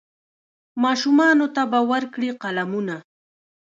ماشومانو 0.83 1.45
ته 1.55 1.61
به 1.71 1.79
ورکړي 1.91 2.29
قلمونه 2.43 2.97